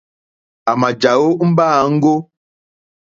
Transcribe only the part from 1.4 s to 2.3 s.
mbáǃáŋɡó.